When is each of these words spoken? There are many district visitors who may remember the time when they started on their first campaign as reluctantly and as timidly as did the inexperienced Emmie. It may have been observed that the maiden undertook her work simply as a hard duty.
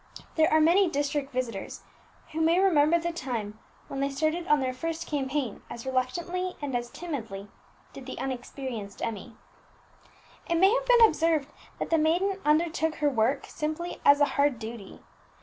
There 0.33 0.51
are 0.51 0.59
many 0.59 0.89
district 0.89 1.31
visitors 1.31 1.83
who 2.31 2.41
may 2.41 2.59
remember 2.59 2.97
the 2.97 3.11
time 3.11 3.59
when 3.87 3.99
they 3.99 4.09
started 4.09 4.47
on 4.47 4.59
their 4.59 4.73
first 4.73 5.05
campaign 5.05 5.61
as 5.69 5.85
reluctantly 5.85 6.55
and 6.59 6.75
as 6.75 6.89
timidly 6.89 7.41
as 7.41 7.47
did 7.93 8.05
the 8.07 8.17
inexperienced 8.17 9.03
Emmie. 9.03 9.37
It 10.49 10.55
may 10.55 10.73
have 10.73 10.87
been 10.87 11.05
observed 11.05 11.53
that 11.77 11.91
the 11.91 11.99
maiden 11.99 12.41
undertook 12.43 12.95
her 12.95 13.11
work 13.11 13.45
simply 13.45 14.01
as 14.03 14.19
a 14.19 14.25
hard 14.33 14.57
duty. 14.57 15.01